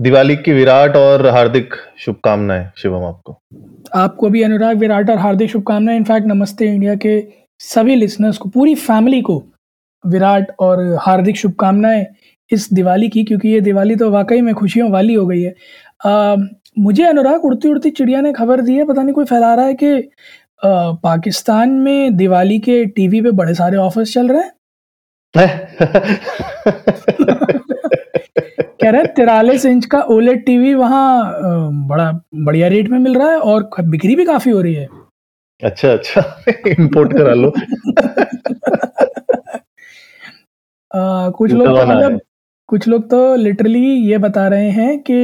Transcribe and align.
दिवाली 0.00 0.36
की 0.36 0.52
विराट 0.52 0.96
और 0.96 1.26
हार्दिक 1.26 1.74
शुभकामनाएँ 1.98 2.70
शिवम 2.76 3.04
आपको। 3.04 3.42
आपको 3.94 4.28
भी 4.28 4.42
अनुराग 4.42 4.76
विराट 4.76 5.10
और 5.10 5.18
हार्दिक 5.18 5.50
शुभकामनाएँ। 5.50 5.96
इनफैक्ट 5.96 6.26
नमस्ते 6.26 6.66
इंडिया 6.66 6.94
के 6.94 7.24
सभी 7.58 7.94
लिसनर्स 7.94 8.38
को 8.38 8.48
पूरी 8.48 8.74
फैमिली 8.74 9.22
को 9.22 9.44
विराट 10.06 10.46
और 10.58 10.98
हार्दिक 11.00 11.36
शुभकामनाएँ 11.36 12.06
इस 12.52 12.72
दिवाली 12.72 13.08
की 13.08 13.24
क्योंकि 13.24 13.48
ये 13.48 13.60
दिवाली 13.60 13.96
तो 13.96 14.10
वाकई 14.10 14.40
में 14.40 14.54
खुशियों 14.54 14.90
वाली 14.90 15.14
हो 15.14 15.26
गई 15.26 15.42
है। 15.42 15.54
आ, 16.06 16.36
मुझे 16.78 17.04
अनुराग 17.04 17.44
उड़ती 17.44 17.68
उड़ती 17.68 17.90
चिड़िया 17.90 18.20
ने 18.20 18.32
खबर 18.32 18.60
दी 18.60 18.74
है 18.74 18.84
पता 18.84 19.02
नहीं 19.02 19.14
कोई 19.14 19.24
फैला 19.24 19.54
रहा 19.54 19.66
है 19.66 19.74
कि 19.74 19.96
आ, 20.64 20.92
पाकिस्तान 20.92 21.70
में 21.70 22.16
दिवाली 22.16 22.58
के 22.58 22.86
टीवी 22.86 23.20
पे 23.20 23.30
बड़े 23.30 23.54
सारे 23.54 23.76
ऑफर्स 23.76 24.14
चल 24.14 24.28
रहे 24.28 24.42
हैं? 24.42 24.52
कह 28.82 28.90
रहे 28.90 29.04
तिरालीस 29.06 29.64
इंच 29.66 29.86
का 29.86 30.00
ओलेट 30.00 30.46
टीवी 30.46 30.74
वहाँ 30.74 31.32
बड़ा 31.88 32.20
बढ़िया 32.34 32.68
रेट 32.68 32.88
में 32.88 32.98
मिल 32.98 33.14
रहा 33.18 33.30
है 33.30 33.38
और 33.38 33.70
बिक्री 33.80 34.16
भी 34.16 34.24
काफ़ी 34.24 34.50
हो 34.50 34.60
रही 34.60 34.74
है। 34.74 34.88
अच्छा 35.62 35.92
अच्छा 35.92 36.20
इंपोर्ट 36.66 37.12
करा 37.12 37.34
लो। 37.34 37.48
आ, 40.94 41.30
कुछ 41.30 41.52
लोग 41.52 41.66
तो 41.66 41.86
मतलब 41.86 42.20
कुछ 42.66 42.88
लोग 42.88 43.10
तो 43.10 43.36
लिटरली 43.36 43.84
ये 44.10 44.18
बता 44.18 44.48
रहे 44.48 44.70
हैं 44.70 44.98
कि 45.00 45.18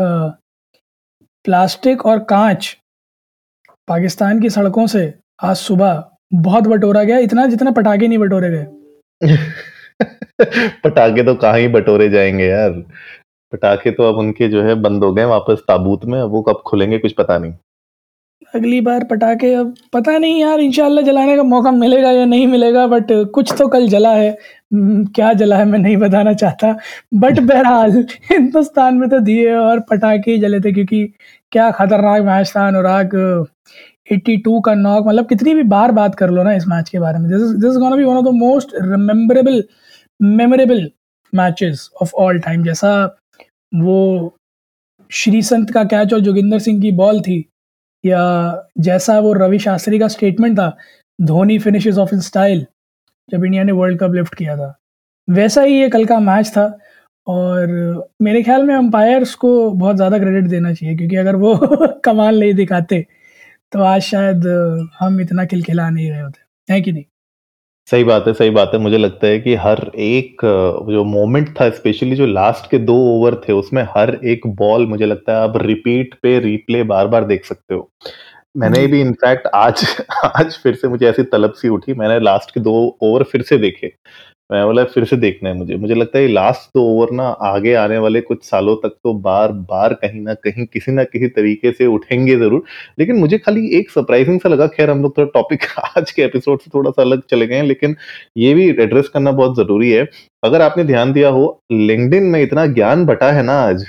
आ, 0.00 0.28
प्लास्टिक 1.44 2.06
और 2.06 2.18
कांच 2.18 2.76
पाकिस्तान 3.88 4.40
की 4.40 4.50
सड़कों 4.50 4.86
से 4.86 5.14
आज 5.42 5.56
सुबह 5.56 6.04
बहुत 6.34 6.64
बटोरा 6.64 7.04
गया 7.04 7.18
इतना 7.18 7.46
जितना 7.46 7.70
पटाखे 7.70 8.08
नहीं 8.08 8.18
बटोरे 8.18 8.50
गए। 8.50 8.66
पटाखे 10.84 11.22
तो 11.22 11.34
कहाँ 11.34 11.58
ही 11.58 11.68
बटोरे 11.68 12.08
जाएँगे 12.08 12.44
यार। 12.44 12.70
पटाखे 13.52 13.90
तो 13.90 14.02
अब 14.02 14.16
उनके 14.16 14.48
जो 14.48 14.62
है 14.62 14.74
बंद 14.74 15.04
हो 15.04 15.12
गए, 15.12 15.24
वापस 15.24 15.64
ताबूत 15.68 16.04
में, 16.04 16.20
अब 16.20 16.30
वो 16.30 16.42
कब 16.42 16.62
खुलेंगे 16.66 16.98
कुछ 16.98 17.12
पता 17.12 17.38
नहीं। 17.38 17.52
अगली 18.54 18.80
बार 18.80 19.04
पटाखे, 19.04 19.54
अब 19.54 19.74
पता 19.92 20.18
नहीं 20.18 20.40
यार, 20.40 20.60
इंशाल्लाह 20.60 21.04
जलाने 21.04 21.36
का 21.36 21.42
मौका 21.42 21.70
मिलेगा 21.70 22.10
या 22.10 22.24
नहीं 22.24 22.46
मिलेगा 22.46 22.86
बट 22.86 23.06
कुछ 23.10 23.52
तो 23.58 23.68
कल 23.68 23.88
जला 23.88 24.14
है। 24.14 24.38
क्या 24.74 25.32
जला 25.32 25.56
है 25.56 25.64
मैं 25.64 25.78
नहीं 25.78 25.96
बताना 25.96 26.32
चाहता। 26.32 26.78
बट 27.14 27.40
बहरहाल, 27.40 28.06
हिंदुस्तान 28.32 28.94
में 28.94 29.08
तो 29.08 29.20
दिए 29.20 29.54
और 29.54 29.80
पटाखे 29.80 30.38
जले 30.38 30.60
थे, 30.60 30.72
क्योंकि 30.72 31.14
क्या 31.52 31.70
खतरनाक 31.70 32.22
मैच 32.22 32.52
था 32.56 32.66
अनुराग। 32.68 33.16
82 34.12 34.60
का 34.60 34.74
नॉक 34.74 35.06
मतलब 35.06 35.26
कितनी 35.26 35.54
भी 35.54 35.62
बार 35.62 35.92
बात 35.92 36.14
कर 36.14 36.30
लो 36.30 36.42
ना 36.42 36.52
इस 36.54 36.66
मैच 36.68 36.88
के 36.88 36.98
बारे 36.98 37.18
में। 37.18 37.30
This 37.30 37.40
this 37.40 37.76
gonna 37.76 37.96
be 37.96 38.04
one 38.04 38.16
of 38.16 38.24
the 38.24 38.28
most 38.28 38.68
rememberable 38.74 39.64
memorable 40.20 40.90
matches 41.32 41.88
of 42.02 42.14
all 42.18 42.38
time 42.40 42.64
जैसा 42.64 42.92
वो 43.72 44.36
श्री 45.10 45.42
संत 45.42 45.70
का 45.70 45.84
कैच 45.84 46.12
और 46.14 46.20
जोगिंदर 46.20 46.58
सिंह 46.58 46.80
की 46.82 46.90
बॉल 46.92 47.20
थी, 47.20 47.44
या 48.04 48.66
जैसा 48.80 49.18
वो 49.20 49.32
रवि 49.34 49.58
शास्त्री 49.58 49.98
का 49.98 50.08
स्टेटमेंट 50.08 50.58
था, 50.58 50.76
Dhoni 51.18 51.58
finishes 51.58 51.98
off 51.98 52.14
in 52.14 52.20
style 52.20 52.66
जब 53.28 53.44
इंडिया 53.44 53.62
ने 53.64 53.72
वर्ल्ड 53.72 53.98
कप 54.00 54.14
लिफ्ट 54.14 54.34
किया 54.34 54.56
था। 54.56 54.74
वैसा 55.28 55.62
ही 55.62 55.80
ये 55.80 55.88
कल 55.90 56.04
का 56.06 56.18
मैच 56.20 56.48
था, 56.56 56.66
और 57.26 58.08
मेरे 58.22 58.42
ख्याल 58.42 58.62
में 58.64 58.74
अंपायर्स 58.74 59.34
को 59.36 59.70
बहुत 59.72 59.96
ज़्यादा 59.96 60.18
क्रेडिट 60.18 60.44
देना 60.50 60.72
चाहिए, 60.74 60.96
क्योंकि 60.96 61.16
अगर 61.16 61.36
वो 61.36 61.54
कमाल 62.04 62.40
नहीं 62.40 62.54
दिखाते 62.54 63.06
तो 63.72 63.82
आज 63.84 64.02
शायद 64.02 64.46
हम 65.00 65.20
इतना 65.20 65.44
खिलखिला 65.46 65.88
नहीं 65.90 66.10
रहे 66.10 66.20
होते। 66.20 66.72
हैं 66.72 66.82
कि 66.82 66.92
नहीं? 66.92 67.04
सही 67.90 68.04
बात 68.04 68.24
है 68.28 68.32
सही 68.34 68.50
बात 68.50 68.70
है। 68.74 68.78
मुझे 68.80 68.98
लगता 68.98 69.26
है 69.26 69.38
कि 69.40 69.54
हर 69.54 69.80
एक 69.98 70.40
जो 70.92 71.04
मोमेंट 71.04 71.48
था 71.60 71.68
स्पेशली 71.70 72.16
जो 72.16 72.26
लास्ट 72.26 72.70
के 72.70 72.78
दो 72.78 72.94
ओवर 73.10 73.34
थे 73.48 73.52
उसमें 73.52 73.82
हर 73.96 74.14
एक 74.24 74.46
बॉल 74.56 74.86
मुझे 74.86 75.06
लगता 75.06 75.32
है 75.32 75.42
आप 75.42 75.56
रिपीट 75.56 76.14
पे 76.22 76.38
रिप्ले 76.40 76.82
बार 76.84 77.06
बार 77.08 77.24
देख 77.24 77.44
सकते 77.44 77.74
हो। 77.74 77.90
मैंने 78.56 78.86
भी 78.86 79.00
इनफैक्ट 79.00 79.46
आज 79.54 79.84
आज 80.24 80.56
फिर 80.62 80.74
से 80.74 80.88
मुझे 80.88 81.06
ऐसी 81.08 81.22
तलब 81.24 81.52
सी 81.52 81.68
उठी। 81.68 81.94
मैंने 81.94 82.20
लास्ट 82.20 82.50
के 82.54 82.60
दो 82.60 82.74
ओवर 83.02 83.22
फिर 83.24 83.42
से 83.42 83.58
देखे। 83.58 83.92
मैं 84.50 84.64
बोला 84.66 84.82
फिर 84.84 85.04
से 85.04 85.16
देखना 85.16 85.48
है 85.48 85.54
मुझे। 85.56 85.76
मुझे 85.76 85.94
लगता 85.94 86.18
है 86.18 86.28
लास्ट 86.28 86.68
दो 86.76 86.82
ओवर 86.84 87.10
ना 87.12 87.24
आगे 87.48 87.74
आने 87.74 87.98
वाले 87.98 88.20
कुछ 88.20 88.44
सालों 88.44 88.74
तक 88.76 88.94
तो 89.04 89.12
बार 89.20 89.52
बार 89.68 89.94
कहीं 89.94 90.20
ना 90.20 90.34
कहीं 90.36 90.66
किसी 90.66 90.92
ना 90.92 91.04
किसी 91.04 91.28
तरीके 91.28 91.72
से 91.72 91.86
उठेंगे 91.86 92.36
ज़रूर। 92.36 92.64
लेकिन 92.98 93.16
मुझे 93.16 93.38
खाली 93.38 93.68
एक 93.78 93.90
सरप्राइजिंग 93.90 94.40
सा 94.40 94.48
लगा 94.48 94.66
खैर 94.68 94.90
हम 94.90 95.02
लोग 95.02 95.16
थोड़ा 95.18 95.28
टॉपिक 95.34 95.64
आज 95.96 96.10
के 96.10 96.22
एपिसोड 96.22 96.60
से 96.60 96.70
थोड़ा 96.74 96.90
सा 96.90 97.02
अलग 97.02 97.22
चले 97.30 97.46
गए 97.46 97.56
हैं 97.56 97.64
लेकिन 97.64 97.96
ये 98.36 98.54
भी 98.54 98.68
एड्रेस 98.70 99.08
करना 99.08 99.32
बहुत 99.32 99.56
ज़रूरी 99.56 99.90
है। 99.90 100.08
अगर 100.44 100.62
आपने 100.62 100.84
ध्यान 100.84 101.12
दिया 101.12 101.28
हो 101.28 101.60
लिंकडिन 101.72 102.22
में 102.22 102.40
इतना 102.42 102.66
ज्ञान 102.66 103.04
बटा 103.06 103.30
है 103.32 103.42
ना 103.42 103.60
आज 103.60 103.86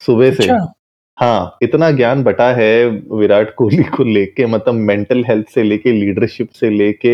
सुबह 0.00 0.30
से। 0.30 0.42
अच्छा? 0.42 0.72
हाँ 1.18 1.58
इतना 1.62 1.90
ज्ञान 1.90 2.22
बटा 2.22 2.52
है 2.52 2.86
विराट 3.12 3.54
कोहली 3.54 3.82
को 3.96 4.04
लेके 4.04 4.46
मतलब 4.46 4.74
मेंटल 4.74 5.24
हेल्थ 5.24 5.48
से 5.48 5.62
लेके 5.62 5.92
लीडरशिप 5.92 6.48
से 6.50 6.70
लेके 6.70 7.12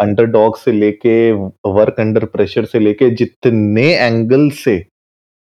अंडरडॉग 0.00 0.56
से 0.56 0.72
लेके 0.72 1.32
वर्क 1.66 2.00
अंडर 2.00 2.24
प्रेशर 2.24 2.64
से 2.64 2.78
लेके 2.78 3.10
जितने 3.10 3.94
एंगल 3.94 4.50
से 4.50 4.86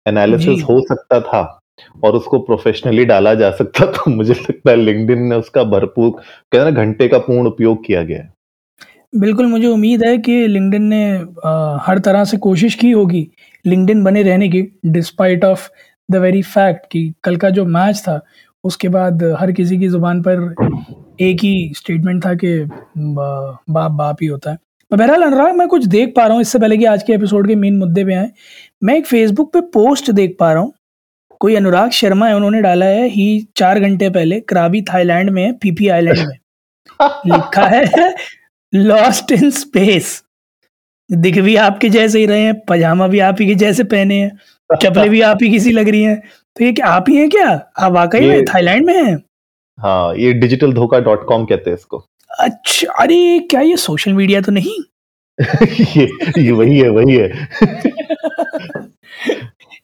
एनालिसिस 0.09 0.63
हो 0.63 0.81
सकता 0.81 1.21
था 1.21 1.59
और 2.05 2.15
उसको 2.15 2.39
प्रोफेशनली 2.39 3.05
डाला 3.05 3.35
जा 3.35 3.51
सकता 3.51 3.87
तो 3.87 4.11
मुझे 4.15 4.35
लगता 4.35 4.71
है 4.71 4.77
लिंक्डइन 4.77 5.23
ने 5.23 5.37
उसका 5.37 5.65
भरपूर 5.65 6.11
कहते 6.53 6.65
ना 6.65 6.71
घंटे 6.71 7.09
का 7.09 7.19
पूर्ण 7.19 7.47
उपयोग 7.47 7.87
किया 7.87 8.03
गया 8.03 8.19
है। 8.19 8.33
बिल्कुल 9.19 9.47
मुझे 9.47 9.67
उम्मीद 9.67 10.05
है 10.05 10.19
कि 10.19 10.47
लिंक्डइन 10.47 10.83
ने 10.83 11.25
आ, 11.45 11.79
हर 11.81 11.99
तरह 11.99 12.25
से 12.25 12.37
कोशिश 12.37 12.75
की 12.75 12.91
होगी 12.91 13.29
लिंक्डइन 13.67 14.05
बने 14.05 14.23
रहने 14.23 14.49
की 14.49 14.63
despite 14.87 15.45
of 15.45 15.69
the 16.11 16.17
very 16.17 16.43
fact 16.43 16.87
कि 16.93 17.15
कल 17.25 17.37
का 17.37 17.51
जो 17.51 17.65
मैच 17.65 17.99
था 17.99 18.21
उसके 18.65 18.89
बाद 18.89 19.23
हर 19.39 19.53
किसी 19.53 19.79
की 19.79 19.89
ज़ुबान 19.89 20.23
पर 20.23 20.55
एक 21.23 21.45
ही 21.45 21.73
स्टेटमेंट 21.77 22.25
था 22.25 22.35
कि 22.35 22.59
बाप 22.99 23.91
बाप 23.93 24.17
ही 24.23 24.27
होता 24.27 24.51
है. 24.51 24.59
बहरहाल 24.91 25.23
अनुराग 25.23 25.55
मैं 25.57 25.67
कुछ 25.69 25.85
देख 25.87 26.13
पा 26.17 26.25
रहा 26.25 26.33
हूँ। 26.33 26.41
इससे 26.43 26.59
पहले 26.59 26.77
कि 26.77 26.85
आज 26.85 27.03
के 27.03 27.13
एपिसोड 27.13 27.49
के 27.49 27.55
मेन 27.57 27.77
मुद्दे 27.79 28.05
पे 28.05 28.15
आए 28.15 28.31
मैं 28.85 28.97
एक 28.97 29.07
फेसबुक 29.07 29.53
पे 29.53 29.61
पोस्ट 29.73 30.11
देख 30.11 30.37
पा 30.41 30.53
रहा 30.53 30.63
हूँ। 30.63 30.73
कोई 31.41 31.55
अनुराग 31.57 31.91
शर्मा 31.91 32.27
है 32.29 32.35
उन्होंने 32.37 32.61
डाला 32.63 32.87
है 32.87 33.07
ही 33.09 33.47
चार 33.57 33.81
घंटे 33.81 34.11
पहले 34.11 34.41
क्राबी 34.43 34.83
थाईलैंड 34.83 35.31
में 35.31 35.43
है 35.45 35.53
पीपी 35.53 35.89
आइलैंड 35.89 36.19
में। 36.19 36.37
लिखा 37.27 37.67
है 37.67 38.15
लॉस्ट 38.73 39.33
इन 39.33 39.51
स्पेस। 39.51 40.23
दिख 41.11 41.39
भी 41.39 41.57
आपके 41.57 41.89
जैसे 41.89 42.19
ही 42.19 42.27
रहे 42.27 42.41
हैं 42.41 42.55
पजामा 42.69 43.07
भी 43.09 43.19
आप 43.21 43.41
ही 43.41 43.47
के 43.47 43.55
जैसे 43.55 43.85
पहने 43.87 44.21
हैं 44.21 44.77
चपले 44.83 45.09
भी 45.09 45.21
आप 45.21 45.39
ही 45.43 45.51
किसी 45.51 45.73
लग 45.73 45.89
रही 45.89 46.03
हैं। 46.03 46.21
तो 46.57 46.65
ये 46.65 46.73
क्या 46.73 46.87
आप 46.87 47.09
ही 47.09 47.17
हैं 47.17 47.29
क्या? 47.31 47.49
आप 47.79 47.93
वाकई 47.93 48.29
में 48.29 48.45
थाईलैंड 48.45 48.87
में 48.87 48.95
हैं? 48.95 49.17
हाँ 49.79 50.15
ये 50.17 50.33
डिजिटल 50.33 50.73
धोखा 50.73 50.99
डॉट 51.01 51.27
कॉम 51.27 51.45
कहते 51.45 51.71
हैं 51.71 51.77
इसको। 51.77 52.05
अच्छा 52.31 52.93
अरे 53.03 53.39
क्या 53.51 53.61
ये 53.61 53.77
सोशल 53.77 54.13
मीडिया 54.13 54.41
तो 54.41 54.53
नहीं? 54.53 54.77
ये 55.97 56.05
ये 56.39 56.51
वही 56.53 56.79
है 56.79 56.89
वही 56.89 57.17
है। 57.17 57.29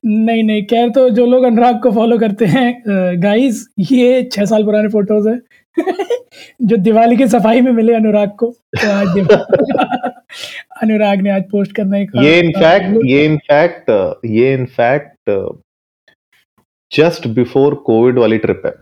नहीं 0.07 0.43
नहीं 0.43 0.63
खैर 0.67 0.89
तो 0.89 1.09
जो 1.11 1.27
लोग 1.27 1.45
अनुराग 1.45 1.81
को 1.83 1.91
फॉलो 1.93 2.19
करते 2.19 2.45
हैं 2.47 2.83
गाइस 3.23 3.67
ये 3.91 4.23
छह 4.33 4.45
साल 4.45 4.65
पुराने 4.65 4.89
फ़ोटोज़ 4.89 5.29
है 5.29 5.41
जो 6.63 6.77
दिवाली 6.77 7.17
की 7.17 7.27
सफ़ाई 7.29 7.61
में 7.61 7.71
मिले 7.73 7.95
अनुराग 7.95 8.31
को 8.39 8.47
तो 8.81 8.91
आज 8.91 9.19
अनुराग 10.83 11.21
ने 11.23 11.31
आज 11.31 11.43
पोस्ट 11.51 11.73
करना 11.77 11.97
ही 11.97 12.07
ये 12.25 12.39
इनफैक्ट 12.41 12.99
ये 13.07 13.25
इनफैक्ट 13.25 13.91
ये 14.27 14.53
in fact 14.55 15.31
just 16.93 17.27
before 17.29 17.75
Covid 17.87 18.19
वाली 18.19 18.39
ट्रिप 18.39 18.63
है। 18.67 18.73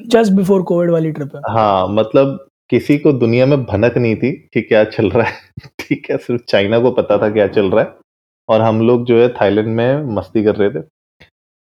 जस्ट 0.00 0.32
बिफोर 0.32 0.62
कोविड 0.62 0.90
वाली 0.90 1.12
ट्रिप 1.12 1.36
है। 1.36 1.42
हाँ 1.50 1.88
मतलब 1.88 2.48
किसी 2.70 2.98
को 2.98 3.12
दुनिया 3.12 3.46
में 3.46 3.64
भनक 3.64 3.98
नहीं 3.98 4.16
थी 4.16 4.32
कि 4.32 4.62
क्या 4.62 4.84
चल 4.84 5.10
रहा 5.10 5.28
है। 5.28 5.38
ठीक 5.80 6.10
है 6.10 6.16
सिर्फ़ 6.16 6.42
चाइना 6.42 6.78
को 6.78 6.90
पता 6.90 7.18
था 7.18 7.30
क्या 7.30 7.46
चल 7.46 7.70
रहा 7.70 7.84
है। 7.84 7.94
और 8.48 8.60
हम 8.60 8.80
लोग 8.80 9.04
जो 9.04 9.22
है 9.22 9.28
थाईलैंड 9.28 9.68
में 9.68 10.02
मस्ती 10.02 10.44
कर 10.44 10.56
रहे 10.56 10.70
थे। 10.70 10.84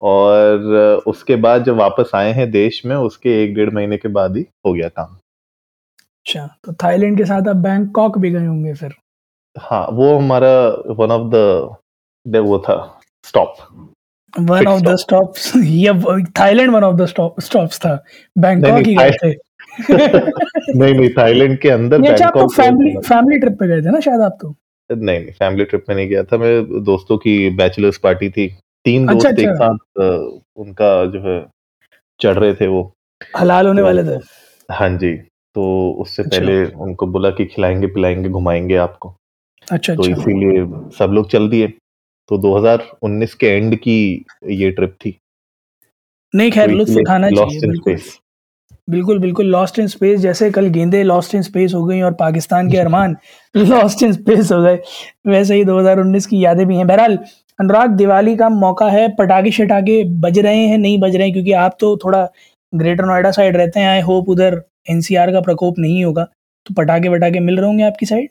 और 0.02 0.58
उसके 1.06 1.36
बाद 1.36 1.64
जब 1.64 1.76
वापस 1.76 2.10
आए 2.14 2.32
हैं 2.32 2.50
देश 2.50 2.86
में 2.86 2.96
उसके 2.96 3.44
एक 3.44 3.54
डेढ़ 3.54 3.70
महीने 3.70 3.96
के 3.96 4.08
बाद 4.08 4.36
ही 4.36 4.46
हो 4.66 4.72
गया 4.72 4.88
काम। 4.88 5.06
अच्छा 5.06 6.56
तो 6.64 6.72
थाईलैंड 6.72 7.16
के 7.16 7.24
साथ 7.24 7.48
आप 7.48 7.56
बैंकॉक 7.56 8.18
भी 8.18 8.30
गए 8.30 8.46
होंगे 8.46 8.74
फिर। 8.74 8.94
हाँ 9.58 9.88
वो 9.92 10.18
हमारा 10.18 10.68
वन 10.94 11.10
ऑफ़ 11.10 11.32
द 12.28 12.36
वो 12.36 12.58
था 12.58 13.00
stop 13.24 13.56
one 14.38 14.66
of 14.66 14.80
the 14.80 14.96
stops 14.96 15.52
ये 15.56 15.92
Thailand 16.38 16.70
one 16.70 16.84
of 16.84 16.96
the 16.96 17.06
stops 17.06 17.78
था. 17.78 18.04
बैंकॉक 18.38 18.86
ही 18.86 18.94
गए 18.94 19.10
थे. 19.10 19.32
नहीं 19.80 20.94
नहीं 20.94 21.08
थाईलैंड 21.10 21.58
के 21.58 21.70
अंदर 21.70 22.10
अच्छा 22.12 22.26
आप 22.26 22.38
तो 22.38 22.46
फैमिली 22.48 22.96
फैमिली 22.98 23.38
ट्रिप 23.38 23.52
पे 23.52 23.66
गए 23.68 23.82
थे 23.82 23.90
ना 23.90 24.00
शायद 24.00 24.20
आप 24.20 24.38
तो? 24.42 24.54
नहीं 24.90 25.20
नहीं 25.20 25.32
फैमिली 25.32 25.64
ट्रिप 25.64 25.84
में 25.88 25.96
नहीं 25.96 26.08
गया 26.08 26.22
था 26.22 26.36
मैं। 26.36 26.82
दोस्तों 26.84 27.18
की 27.18 27.50
बैचलर्स 27.50 27.98
पार्टी 27.98 28.30
थी। 28.30 28.46
तीन 28.84 29.08
अच्छा, 29.08 29.14
दोस्त 29.14 29.26
अच्छा, 29.26 29.50
एक 29.50 29.56
साथ 29.56 30.40
उनका 30.56 31.04
जो 31.06 31.20
है 31.20 31.46
चढ़ 32.20 32.38
रहे 32.38 32.54
थे 32.54 32.66
वो। 32.66 32.92
हलाल 33.38 33.66
होने 33.66 33.80
तो, 33.80 33.86
वाले 33.86 34.04
थे। 34.04 34.18
हाँ 34.70 34.88
जी 34.98 35.14
तो 35.56 35.92
उससे 36.00 36.22
अच्छा। 36.22 36.38
पहले 36.38 36.64
उनको 36.64 37.06
बोला 37.06 37.30
कि 37.30 37.44
खिलाएँगे 37.44 37.86
पिलाएँगे 37.86 38.28
घुमाएँगे 38.28 38.76
आपको। 38.76 39.14
अच्छा 39.72 39.94
तो 39.94 40.02
अच्छा। 40.02 40.12
इसीलिए 40.12 40.66
सब 40.98 41.10
लोग 41.12 41.30
चल 41.30 41.48
दिए। 41.48 41.72
तो 42.30 42.38
2019 42.38 43.34
के 43.34 43.46
एंड 43.46 43.76
की 43.76 44.24
ये 44.50 44.70
ट्रिप 44.70 44.96
थी। 45.06 45.18
नहीं 46.34 46.50
खैर 46.50 46.70
तो 46.70 46.76
लुत्फ 46.76 46.96
उठाना 46.96 47.30
चाहिए 47.30 47.60
बिल्कुल। 48.88 49.18
बिल्कुल 49.18 49.46
लॉस्ट 49.46 49.78
इन 49.78 49.86
स्पेस 49.86 50.20
जैसे 50.20 50.50
कल 50.50 50.66
गेंदे 50.66 51.02
लॉस्ट 51.02 51.34
इन 51.34 51.42
स्पेस 51.42 51.74
हो 51.74 51.84
गई 51.84 52.00
और 52.00 52.12
पाकिस्तान 52.12 52.70
के 52.70 52.76
अरमान 52.84 53.16
लॉस्ट 53.56 54.02
इन 54.02 54.12
स्पेस 54.12 54.52
हो 54.52 54.62
गए 54.62 54.78
वैसे 55.26 55.54
ही 55.54 55.64
2019 55.64 56.26
की 56.26 56.44
यादें 56.44 56.66
भी 56.66 56.76
हैं। 56.76 56.86
बहरहाल 56.86 57.16
अनुराग 57.58 57.90
दिवाली 57.90 58.36
का 58.36 58.48
मौका 58.48 58.88
है 58.88 59.08
पटाखे 59.16 59.50
शटाखे 59.50 60.02
बज 60.20 60.38
रहे 60.38 60.66
हैं 60.66 60.78
नहीं 60.78 60.98
बज 60.98 61.16
रहे 61.16 61.24
हैं 61.24 61.32
क्योंकि 61.32 61.52
आप 61.52 61.76
तो 61.80 61.96
थोड़ा 61.96 62.28
ग्रेटर 62.74 63.04
नोएडा 63.04 63.30
साइड 63.30 63.56
रहते 63.56 63.80
हैं 63.80 63.88
आई 63.88 64.00
होप 64.00 64.28
उधर 64.28 64.62
एनसीआर 64.90 65.32
का 65.32 65.40
प्रकोप 65.40 65.78
नहीं 65.78 66.04
होगा 66.04 66.24
तो 66.66 66.74
पटाखे 66.74 67.08
वटाखे 67.08 67.40
मिल 67.40 67.56
रहे 67.56 67.66
होंगे 67.66 67.84
आपकी 67.84 68.06
साइड 68.06 68.28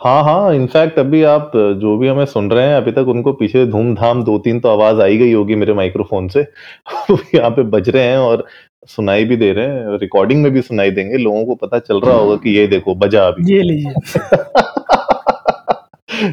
हाँ 0.00 0.22
हाँ 0.24 0.54
इनफैक्ट 0.54 0.98
अभी 0.98 1.22
आप 1.22 1.52
जो 1.56 1.96
भी 1.98 2.08
हमें 2.08 2.24
सुन 2.26 2.50
रहे 2.50 2.66
हैं 2.66 2.74
अभी 2.74 2.92
तक 2.92 3.08
उनको 3.08 3.32
पीछे 3.32 3.64
धूमधाम 3.66 4.22
दो 4.24 4.38
तीन 4.38 4.60
तो 4.60 4.68
आवाज़ 4.68 5.00
आई 5.02 5.16
गई 5.16 5.32
होगी 5.32 5.54
मेरे 5.54 5.74
माइक्रोफोन 5.74 6.28
से। 6.28 6.40
यहाँ 7.34 7.50
पे 7.50 7.62
बज 7.62 7.88
रहे 7.88 8.02
हैं 8.02 8.18
और 8.18 8.46
सुनाई 8.88 9.24
भी 9.24 9.36
दे 9.36 9.52
रहे 9.52 9.66
हैं 9.66 9.98
रिकॉर्डिंग 9.98 10.42
में 10.42 10.52
भी 10.52 10.62
सुनाई 10.62 10.90
देंगे। 10.90 11.16
लोगों 11.16 11.44
को 11.46 11.54
पता 11.54 11.78
चल 11.78 12.00
रहा 12.00 12.14
होगा 12.16 12.36
कि 12.36 12.50
ये 12.50 12.66
देखो 12.66 12.94
बजा 12.94 13.26
अभी। 13.28 13.54
ये 13.54 13.62
लीजिए। 13.62 13.92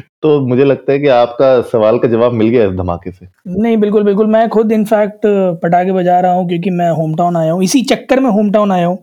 तो 0.22 0.40
मुझे 0.46 0.64
लगता 0.64 0.92
है 0.92 0.98
कि 0.98 1.08
आपका 1.08 1.60
सवाल 1.62 1.98
का 1.98 2.08
जवाब 2.08 2.32
मिल 2.32 2.48
गया 2.48 2.68
इस 2.68 2.72
धमाके 2.76 3.10
से। 3.10 3.26
नहीं 3.60 3.76
बिल्कुल 3.76 4.04
बिल्कुल। 4.04 4.26
मैं 4.26 4.48
खुद 4.48 4.72
इनफैक्ट 4.72 5.20
पटाखे 5.62 5.92
बजा 5.92 6.20
रहा 6.20 6.32
हूँ 6.32 6.48
क्योंकि 6.48 6.70
मैं 6.70 6.90
होम 6.90 7.14
टाउन 7.14 7.36
आया 7.36 7.52
हूँ। 7.52 7.62
इसी 7.64 7.82
चक्कर 7.84 8.20
में 8.20 8.30
होम 8.30 8.50
टाउन 8.52 8.72
आया 8.72 8.86
हूँ 8.86 8.98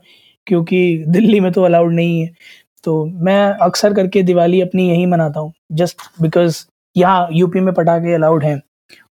क्योंकि 0.48 1.04
दिल्ली 1.07 1.39
में 1.39 1.51
तो 1.51 1.63
अलाउड 1.63 1.94
नहीं 1.94 2.21
है। 2.21 2.30
तो 2.83 3.06
मैं 3.25 3.41
अक्सर 3.62 3.94
करके 3.94 4.24
दिवाली 4.24 4.62
अपनी 4.62 4.89
यही 4.89 5.06
मनाता 5.06 5.39
हूँ 5.39 5.53
जस्ट 5.74 6.01
बिकॉज़ 6.21 6.63
यहाँ 6.95 7.27
यूपी 7.33 7.59
में 7.59 7.74
पटाखे 7.74 8.13
अलाउड 8.13 8.44
हैं। 8.44 8.62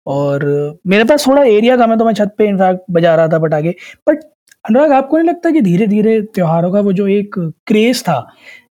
और 0.07 0.45
मेरे 0.87 1.03
पास 1.03 1.27
थोड़ा 1.27 1.43
एरिया 1.43 1.77
कम 1.77 1.91
है 1.91 1.97
तो 1.97 2.05
मैं 2.05 2.13
छत 2.13 2.33
पे 2.37 2.47
इनफैक्ट 2.47 2.81
बजा 2.91 3.15
रहा 3.15 3.27
था 3.27 3.39
पटाखे। 3.39 3.75
बट 4.07 4.23
अनुराग, 4.65 4.91
आपको 4.91 5.17
नहीं 5.17 5.27
लगता 5.27 5.49
कि 5.51 5.61
धीरे 5.61 5.87
धीरे 5.87 6.21
त्योहारों 6.35 6.71
का 6.71 6.79
वो 6.79 6.93
जो 6.93 7.07
एक 7.09 7.35
क्रेज 7.67 8.01
था 8.03 8.19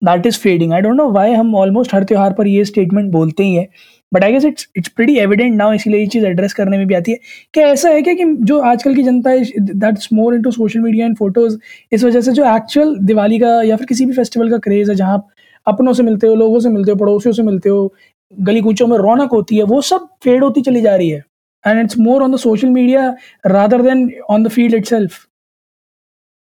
that 0.05 0.27
is 0.27 0.39
fading 0.41 0.73
I 0.73 0.81
don't 0.81 0.97
know 0.97 1.11
why 1.13 1.33
हम 1.33 1.55
ऑलमोस्ट 1.57 1.95
हर 1.95 2.05
त्यौहार 2.05 2.33
पर 2.33 2.47
ये 2.47 2.65
स्टेटमेंट 2.65 3.11
बोलते 3.13 3.43
ही 3.43 3.55
है। 3.55 3.69
But 4.13 4.25
I 4.25 4.33
guess 4.33 4.45
it's 4.45 4.69
it's 4.77 4.89
pretty 4.89 5.17
evident 5.19 5.55
now 5.57 5.73
इसीलिए 5.73 6.01
ये 6.01 6.07
चीज़ 6.07 6.27
एड्रेस 6.27 6.53
करने 6.55 6.79
में 6.79 6.87
भी 6.87 6.95
आती 6.95 7.13
है 7.13 7.19
कि 7.55 7.61
ऐसा 7.61 7.91
है 7.91 8.03
क्या 8.03 8.15
कि 8.15 8.25
जो 8.43 8.59
आजकल 8.63 8.95
की 8.95 9.03
जनता 9.03 9.31
है 9.31 9.45
that's 9.61 10.09
more 10.13 10.35
into 10.35 10.51
social 10.51 10.81
media 10.81 11.07
and 11.07 11.17
photos 11.17 11.59
इस 11.93 12.05
वजह 12.05 12.21
से 12.21 12.33
जो 12.33 12.45
एक्चुअल 12.57 12.97
दिवाली 13.07 13.39
का 13.39 13.61
या 13.63 13.77
फिर 13.77 13.87
किसी 13.87 14.07
भी 14.07 14.13
फेस्टिवल 14.13 14.51
का 14.51 14.59
क्रेज 14.59 14.91
है, 14.91 14.97
जहाँ 14.97 15.15
आप 15.15 15.29
अपनों 15.67 15.93
से 15.93 16.03
मिलते 16.03 16.27
हो, 16.27 16.35
लोगों 16.35 16.61
से 16.61 16.69
मिलते 16.69 16.91
हो, 16.91 16.97
पड़ोसियों 16.97 17.33
से 17.35 17.43
मिलते 17.43 17.69
हो, 17.69 17.95
गली 18.33 18.61
कूचों 18.61 18.87
में 18.87 18.97
रौनक 18.99 19.31
होती 19.33 19.57
है, 19.57 19.63
वो 19.65 19.81
सब 19.83 20.09
फेड 20.25 20.45
होती 20.45 20.63
चली 20.63 20.81
जा 20.81 20.95
रही 20.97 21.09
है। 21.11 21.23
And 21.65 21.81
it's 21.81 21.99
more 21.99 22.23
on 22.23 22.33
the 22.33 22.37
social 22.39 22.69
media 22.71 23.09
rather 23.47 23.83
than 23.83 24.11
on 24.31 24.45
the 24.45 24.49
field 24.49 24.75
itself 24.75 25.25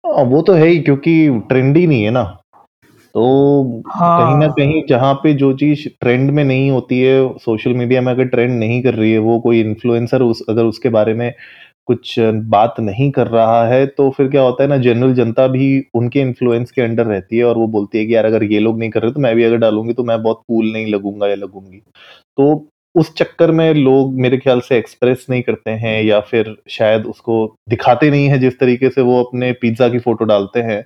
वो 0.04 0.42
तो 0.42 0.54
है 0.54 0.68
ही, 0.68 0.80
क्योंकि 0.80 1.14
ट्रेंडी 1.50 1.86
नहीं 1.88 2.04
है 2.04 2.12
ना। 2.12 2.24
तो 3.18 3.84
हाँ। 3.88 4.18
कहीं 4.20 4.38
ना 4.38 4.48
कहीं 4.48 4.82
जहाँ 4.90 5.14
पे 5.14 5.34
जो 5.34 5.52
चीज़ 5.54 5.88
ट्रेंड 6.02 6.32
में 6.32 6.44
नहीं 6.44 6.70
होती 6.72 7.00
है 7.02 7.16
सोशल 7.38 7.74
मीडिया 7.74 8.02
में 8.02 8.12
अगर 8.12 8.26
ट्रेंड 8.26 8.52
नहीं 8.60 8.82
कर 8.84 8.94
रही 8.94 9.12
है 9.12 9.20
वो 9.20 9.40
कोई 9.40 9.60
इन्फ्लुएंसर 9.60 10.22
उस 10.22 10.42
अगर 10.50 10.66
उसके 10.66 10.90
बारे 10.90 11.14
में 11.14 11.32
कुछ 11.86 12.14
बात 12.50 12.76
नहीं 12.80 13.10
कर 13.12 13.28
रहा 13.28 13.66
है 13.68 13.86
तो 13.88 14.10
फिर 14.10 14.28
क्या 14.28 14.42
होता 14.42 14.64
है 14.64 14.70
ना 14.70 14.78
जनरल 14.78 15.14
जनता 15.14 15.48
भी 15.48 15.70
उनके 15.94 16.20
इन्फ्लुएंस 16.20 16.72
के 16.72 16.82
अंडर 16.82 17.06
रहती 17.06 17.38
है 17.38 17.44
और 17.44 17.58
वो 17.58 17.68
बोलती 17.68 17.98
है 17.98 18.06
कि 18.06 18.16
यार 18.16 18.26
अगर 18.26 18.44
ये 18.44 18.60
लोग 18.60 18.80
नहीं 18.80 18.90
कर 18.90 19.02
रहे 19.02 19.12
तो 19.12 19.20
मैं 19.20 19.36
भी 19.36 19.44
अगर 19.44 19.58
डालूँगी 19.58 19.94
तो 19.94 20.04
मैं 20.04 20.22
बहुत 20.24 20.42
कूल 20.48 20.72
नहीं 20.74 20.92
लगूँगा 20.94 21.28
या 21.28 21.36
लगूँगी 21.36 21.82
तो 22.38 22.68
उस 22.96 23.14
चक्कर 23.16 23.52
में 23.52 23.74
लोग 23.74 24.14
मेरे 24.20 24.38
ख्याल 24.38 24.60
से 24.60 24.78
एक्सप्रेस 24.78 25.26
नहीं 25.30 25.42
करते 25.42 25.72
हैं 25.78 26.02
या 26.04 26.20
फिर 26.20 26.56
शायद 26.70 27.06
उसको 27.06 27.56
दिखाते 27.70 28.10
नहीं 28.10 28.28
है 28.28 28.40
जिस 28.40 28.60
तरीके 28.60 28.90
से 28.90 29.02
वो 29.02 29.24
अपने 29.24 29.52
पिज्जा 29.52 29.90
की 29.90 30.00
फ़ोटो 30.00 30.26
डालते 30.26 30.60
हैं 30.60 30.82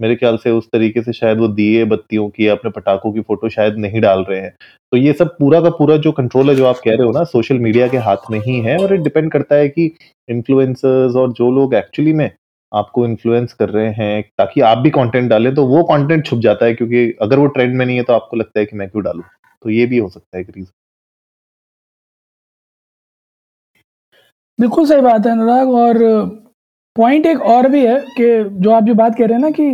मेरे 0.00 0.16
ख्याल 0.16 0.36
से 0.36 0.50
उस 0.50 0.68
तरीके 0.72 1.02
से 1.02 1.12
शायद 1.12 1.38
वो 1.38 1.48
दिए 1.50 1.84
बत्तियों 1.86 2.28
की 2.30 2.46
अपने 2.48 2.70
पटाखों 2.70 3.12
की 3.12 3.20
फ़ोटो 3.20 3.48
शायद 3.48 3.76
नहीं 3.78 4.00
डाल 4.00 4.24
रहे 4.24 4.40
हैं। 4.40 4.54
तो 4.92 4.96
ये 4.96 5.12
सब 5.12 5.36
पूरा 5.38 5.60
का 5.60 5.70
पूरा 5.70 5.96
जो 5.98 6.12
कंट्रोल 6.12 6.50
है, 6.50 6.54
जो 6.56 6.66
आप 6.66 6.80
कह 6.84 6.90
रहे 6.90 7.06
हो 7.06 7.12
ना 7.12 7.24
सोशल 7.26 7.58
मीडिया 7.58 7.88
के 7.88 7.98
हाथ 8.00 8.30
में 8.30 8.38
ही 8.40 8.58
है 8.60 8.76
और 8.78 8.92
ये 8.92 8.98
डिपेंड 9.02 9.30
करता 9.32 9.56
है 9.56 9.68
कि 9.68 9.90
इन्फ्लुएंसर्स 10.28 11.16
और 11.16 11.32
जो 11.32 11.50
लोग 11.50 11.74
एक्चुअली 11.74 12.12
में 12.12 12.30
आपको 12.72 13.04
इन्फ्लुएंस 13.06 13.52
कर 13.52 13.68
रहे 13.68 13.88
हैं 13.94 14.22
ताकि 14.38 14.60
आप 14.62 14.78
भी 14.78 14.90
कंटेंट 14.90 15.30
डालें 15.30 15.54
तो 15.54 15.66
वो 15.66 15.82
कंटेंट 15.84 16.24
छुप 16.26 16.40
जाता 16.40 16.66
है 16.66 16.74
क्योंकि 16.74 17.10
अगर 17.22 17.38
वो 17.38 17.46
ट्रेंड 17.48 17.74
में 17.76 17.84
नहीं 17.86 17.96
है 17.96 18.02
तो 18.02 18.12
आपको 18.12 18.36
लगता 18.36 18.60
है 18.60 18.66
कि 18.66 18.76
मैं 18.76 18.88
क्यों 18.90 19.04
डालू? 19.04 19.22
तो 19.64 19.70
ये 19.70 19.86
भी 19.86 19.98
हो 19.98 20.08
सकता 20.08 20.36
है 20.36 20.42
एक 20.42 20.50
रीजन 20.56 20.70
बिल्कुल 24.58 24.86
सही 24.86 25.00
बात 25.00 25.26
है, 25.26 25.32
अनुराग, 25.32 25.68
और 25.74 25.96
पॉइंट 27.00 27.26
एक 27.26 27.42
और 27.50 27.68
भी 27.68 27.84
है 27.86 27.98
कि 28.16 28.28
जो 28.60 28.70
आप 28.70 28.84
जो 28.84 28.94
बात 28.94 29.16
कह 29.18 29.26
रहे 29.26 29.34
हैं 29.34 29.42
ना 29.42 29.50
कि 29.50 29.68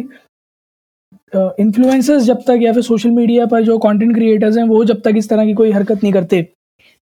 इन्फ्लुएंसर्स 1.63 2.23
जब 2.23 2.43
तक 2.49 2.59
या 2.63 2.73
फिर 2.73 2.83
सोशल 2.83 3.11
मीडिया 3.11 3.47
पर 3.47 3.63
जो 3.63 3.79
कंटेंट 3.79 4.15
क्रिएटर्स 4.15 4.57
हैं 4.57 4.65
वो 4.65 4.85
जब 4.85 5.01
तक 5.05 5.15
इस 5.17 5.29
तरह 5.29 5.47
की 5.47 5.55
कोई 5.55 5.73
हरकत 5.73 6.03
नहीं 6.03 6.13
करते 6.13 6.43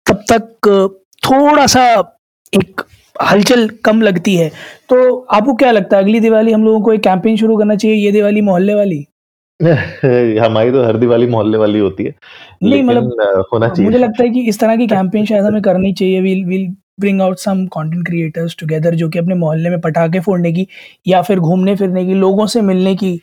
तब 0.05 0.23
तक 0.31 0.69
थोड़ा 1.23 1.65
सा 1.67 1.83
एक 2.53 2.81
हलचल 3.15 3.67
कम 3.85 4.01
लगती 4.01 4.35
है। 4.35 4.49
तो 4.89 4.97
आपको 5.31 5.53
क्या 5.53 5.71
लगता 5.71 5.97
है 5.97 6.03
अगली 6.03 6.19
दिवाली 6.19 6.51
हम 6.51 6.63
लोगों 6.63 6.81
को 6.81 6.93
एक 6.93 7.01
कैंपेन 7.03 7.37
शुरू 7.37 7.57
करना 7.57 7.75
चाहिए 7.75 7.97
ये 7.97 8.11
दिवाली 8.11 8.41
मोहल्ले 8.41 8.73
वाली? 8.73 9.05
हमारी 10.39 10.71
तो 10.71 10.83
हर 10.83 10.97
दिवाली 10.97 11.27
मोहल्ले 11.27 11.57
वाली 11.57 11.79
होती 11.79 12.03
है 12.03 12.13
नहीं 12.63 12.83
मतलब 12.83 13.45
होना 13.53 13.69
चाहिए। 13.69 13.85
मुझे 13.85 13.97
लगता 13.97 14.23
है 14.23 14.29
कि 14.29 14.41
इस 14.49 14.59
तरह 14.59 14.75
की 14.77 14.87
कैंपेन 14.95 15.25
शायद 15.25 15.45
हमें 15.45 15.61
करनी 15.61 15.93
चाहिए 15.93 16.21
will 16.21 16.45
will 16.45 16.67
bring 16.99 17.21
out 17.21 17.37
some 17.37 17.65
content 17.67 18.05
creators 18.07 18.55
together 18.59 18.95
जो 18.95 19.09
कि 19.09 19.19
अपने 19.19 19.35
मोहल्ले 19.35 19.69
में 19.69 19.79
पटाखे 19.81 20.19
फोड़ने 20.19 20.51
की 20.51 20.67
या 21.07 21.21
फिर 21.21 21.39
घूमने 21.39 21.75
फिरने 21.75 22.05
की 22.05 22.13
लोगों 22.13 22.45
से 22.45 22.61
मिलने 22.61 22.95
की 22.95 23.13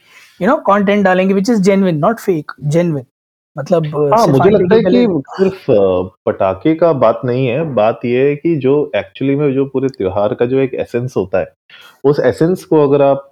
यू 0.43 0.49
नो 0.49 0.57
कंटेंट 0.57 1.05
डालेंगे 1.05 1.35
which 1.35 1.51
is 1.51 1.63
genuine 1.63 1.99
not 1.99 2.21
fake 2.21 2.53
genuine 2.67 3.05
मतलब 3.57 3.87
हाँ 4.15 4.27
मुझे 4.27 4.51
लगता 4.51 4.75
है 4.75 4.83
कि 4.83 5.23
सिर्फ़ 5.39 5.67
पटाखे 6.27 6.75
का 6.75 6.93
बात 6.93 7.21
नहीं 7.25 7.47
है। 7.47 7.65
बात 7.75 8.01
यह 8.05 8.25
है 8.25 8.37
कि 8.37 8.55
जो 8.57 8.75
एक्चुअली 8.97 9.37
में 9.37 9.53
जो 9.55 9.65
पूरे 9.65 9.89
त्योहार 9.89 10.35
का 10.35 10.47
जो 10.47 10.59
एक 10.59 10.75
एसेंस 10.75 11.15
होता 11.17 11.39
है 11.39 11.53
उस 12.05 12.21
एसेंस 12.21 12.65
को 12.65 12.89
अगर 12.89 13.03
आप 13.03 13.31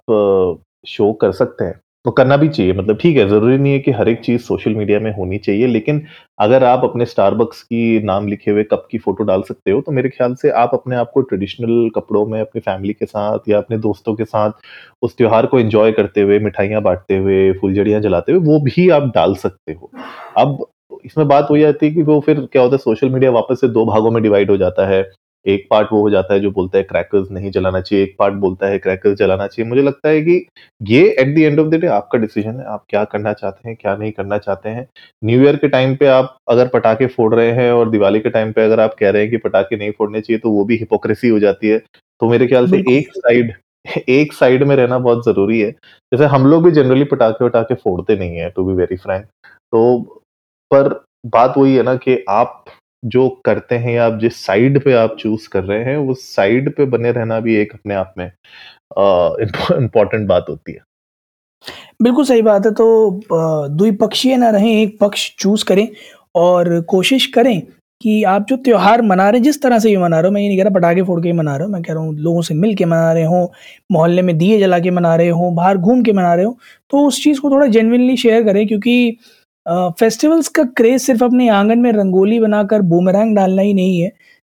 शो 0.87 1.11
कर 1.13 1.31
सकते 1.31 1.65
हैं 1.65 1.79
तो 2.05 2.11
करना 2.11 2.35
भी 2.37 2.47
चाहिए। 2.49 2.73
मतलब 2.73 2.97
ठीक 3.01 3.17
है, 3.17 3.27
ज़रूरी 3.29 3.57
नहीं 3.57 3.73
है 3.73 3.79
कि 3.79 3.91
हर 3.91 4.09
एक 4.09 4.19
चीज़ 4.21 4.41
सोशल 4.41 4.73
मीडिया 4.75 4.99
में 4.99 5.11
होनी 5.15 5.37
चाहिए, 5.37 5.67
लेकिन 5.67 6.01
अगर 6.39 6.63
आप 6.63 6.83
अपने 6.83 7.05
स्टारबक्स 7.05 7.61
की 7.63 7.99
नाम 8.03 8.27
लिखे 8.27 8.51
हुए 8.51 8.63
कप 8.63 8.87
की 8.91 8.97
फ़ोटो 8.97 9.23
डाल 9.23 9.41
सकते 9.43 9.71
हो 9.71 9.81
तो 9.81 9.91
मेरे 9.91 10.09
ख्याल 10.09 10.35
से 10.35 10.49
आप 10.53 10.71
अपने 10.73 10.95
आप 10.95 11.11
को 11.13 11.21
ट्रेडिशनल 11.21 11.89
कपड़ों 11.95 12.25
में, 12.27 12.39
अपनी 12.41 12.61
फैमिली 12.61 12.93
के 12.93 13.05
साथ 13.05 13.49
या 13.49 13.57
अपने 13.57 13.77
दोस्तों 13.79 14.15
के 14.15 14.25
साथ 14.25 14.51
उस 15.01 15.15
त्योहार 15.17 15.45
को 15.45 15.59
एंजॉय 15.59 15.91
करते 15.91 16.21
हुए, 16.21 16.39
मिठाइयाँ 16.39 16.81
बांटते 16.81 17.17
हुए, 17.17 17.51
फुलझड़ियाँ 17.53 18.01
जलाते 18.01 18.31
हुए, 18.31 18.41
वो 18.43 18.59
भी 18.61 18.89
आप 18.89 19.11
डाल 19.15 19.35
सकते 19.37 19.73
हो। 19.73 19.91
अब 20.37 20.65
इसमें 21.05 21.27
बात 21.27 21.47
हो 21.49 21.57
जाती 21.57 21.85
है 21.85 21.93
कि 21.93 22.01
वो 22.03 22.19
फिर 22.19 22.39
क्या 22.51 22.61
होता 22.61 22.75
है, 22.75 22.77
सोशल 22.79 23.09
मीडिया 23.09 23.31
वापस 23.31 23.61
से 23.61 23.67
दो 23.69 23.85
भागों 23.85 24.11
में 24.11 24.21
डिवाइड 24.23 24.51
हो 24.51 24.57
जाता 24.57 24.87
है। 24.87 25.03
एक 25.45 25.65
पार्ट 25.69 25.87
वो 25.91 26.01
हो 26.01 26.09
जाता 26.09 26.33
है 26.33 26.39
जो 26.39 26.51
बोलता 26.51 26.77
है 26.77 26.83
क्रैकर्स 26.83 27.31
नहीं 27.31 27.51
जलाना 27.51 27.81
चाहिए 27.81 28.03
एक 28.03 28.15
पार्ट 28.19 28.33
बोलता 28.35 28.67
है 28.67 28.77
क्रैकर्स 28.79 29.17
जलाना 29.17 29.47
चाहिए। 29.47 29.69
मुझे 29.69 29.81
लगता 29.81 30.09
है 30.09 30.21
कि 30.21 30.45
ये 30.81 31.01
at 31.19 31.35
the 31.35 31.39
end 31.39 31.59
of 31.59 31.67
the 31.67 31.79
day 31.81 31.87
आपका 31.87 32.19
डिसीज़न 32.19 32.59
है 32.59 32.65
आप 32.65 32.83
क्या 32.89 33.03
करना 33.05 33.33
चाहते 33.33 33.69
हैं 33.69 33.77
क्या 33.81 33.95
नहीं 33.95 34.11
करना 34.11 34.37
चाहते 34.37 34.69
हैं। 34.69 34.87
न्यू 35.23 35.41
ईयर 35.43 35.55
के 35.55 35.67
टाइम 35.67 35.95
पे 35.95 36.07
आप 36.07 36.37
अगर 36.49 36.67
पटाखे 36.67 37.07
फोड़ 37.07 37.33
रहे 37.35 37.51
हैं 37.51 37.71
और 37.71 37.89
दिवाली 37.89 38.19
के 38.19 38.29
टाइम 38.29 38.51
पे 38.51 38.65
अगर 38.65 38.79
आप 38.79 38.95
कह 38.99 39.09
रहे 39.09 39.21
हैं 39.21 39.31
कि 39.31 39.37
पटाखे 39.37 39.77
नहीं 39.77 39.91
फोड़ने 39.91 40.21
चाहिए 40.21 40.39
तो 40.39 40.51
वो 40.51 40.65
भी 40.65 40.77
हिपोक्रेसी 40.77 41.29
हो 41.29 41.39
जाती 41.39 41.67
है। 41.67 41.77
तो 42.21 42.29
मेरे 42.29 42.47
ख्याल 42.47 42.67
से 42.67 42.83
एक 42.89 43.11
साइड 43.13 43.53
एक 44.09 44.33
साइड 44.33 44.63
में 44.63 44.75
रहना 44.75 44.97
बहुत 44.99 45.25
ज़रूरी 45.25 45.59
है। 45.59 45.71
जैसे 45.71 46.25
हम 46.25 46.45
लोग 46.47 46.63
भी 46.63 46.71
जनरली 46.71 47.03
पटाखे 47.03 47.45
वटाखे 47.45 47.75
फोड़ते 47.75 48.15
नहीं 48.15 48.37
है 48.37 48.49
टू 48.49 48.65
बी 48.65 48.73
वेरी 48.73 48.97
फ्रैंक 48.97 49.25
तो 49.25 49.99
पर 50.71 50.89
बात 51.25 51.53
वही 51.57 51.75
है 51.75 51.83
ना 51.83 51.95
कि 51.95 52.23
आप 52.29 52.63
जो 53.05 53.27
करते 53.45 53.75
हैं 53.75 53.93
या 53.93 54.05
आप 54.05 54.17
जिस 54.19 54.45
साइड 54.45 54.83
पे 54.83 54.93
आप 54.95 55.15
चूज़ 55.19 55.47
कर 55.49 55.63
रहे 55.63 55.83
हैं, 55.83 55.97
उस 55.99 56.23
साइड 56.35 56.73
पे 56.75 56.85
बने 56.87 57.11
रहना 57.11 57.39
भी 57.39 57.55
एक 57.57 57.73
अपने 57.73 57.95
आप 57.95 58.13
में 58.17 58.25
इम्पोर्टेंट 59.77 60.27
बात 60.27 60.45
होती 60.49 60.73
है। 60.73 60.79
बिल्कुल 62.01 62.25
सही 62.25 62.41
बात 62.41 62.65
है 62.65 62.71
तो 62.73 63.21
द्विपक्षीय 63.31 64.37
ना 64.37 64.49
रहें, 64.49 64.71
एक 64.71 64.97
पक्ष 65.01 65.29
चूज़ 65.39 65.65
करें 65.65 65.87
और 66.35 66.79
कोशिश 66.89 67.25
करें 67.35 67.61
कि 68.01 68.23
आप 68.25 68.45
जो 68.49 68.55
त्योहार 68.57 69.01
मना 69.01 69.29
रहे 69.29 69.39
हैं, 69.39 69.43
जिस 69.43 69.61
तरह 69.61 69.79
से 69.79 69.89
भी 69.89 69.97
मना 69.97 70.19
रहे 70.19 70.27
हो, 70.27 70.33
मैं 70.33 70.41
ये 70.41 70.47
नहीं 70.47 70.57
कह 70.57 70.63
रहा 70.63 70.73
पटाखे 70.73 71.01
फोड़ 71.03 71.19
के 71.21 71.27
ही 71.27 71.33
मना 71.33 71.55
रहे 71.55 71.65
हो, 71.65 71.71
मैं 71.71 71.81
कह 71.83 71.93
रहा 71.93 72.03
हूँ 72.03 72.15
लोगों 72.17 72.41
से 72.41 72.53
मिल 72.55 72.73
के 72.75 72.85
मना 72.85 73.11
रहे 73.13 73.23
हो, 73.25 73.51
मोहल्ले 73.91 74.21
में 74.21 74.37
दिए 74.37 74.59
जला 74.59 74.79
के 74.79 74.91
मना 74.91 75.15
रहे 75.15 75.29
हो, 75.29 75.49
बाहर 75.51 75.77
घूम 75.77 76.01
के 76.03 76.13
मना 76.13 76.33
रहे 76.35 76.45
हो 76.45 76.57
तो 76.91 77.05
उस 77.07 77.23
चीज़ 77.23 77.39
को 77.41 77.49
थोड़ा 77.51 77.67
जेनविनली 77.67 78.17
शेयर 78.17 78.43
करें, 78.43 78.67
क्योंकि 78.67 79.17
फेस्टिवल्स 79.65 80.47
का 80.47 80.63
क्रेज 80.77 81.01
सिर्फ़ 81.01 81.23
अपने 81.23 81.47
आँगन 81.49 81.79
में 81.79 81.91
रंगोली 81.91 82.39
बनाकर 82.39 82.81
बूमरैंग 82.83 83.35
डालना 83.35 83.61
ही 83.61 83.73
नहीं 83.73 83.99
है। 84.01 84.11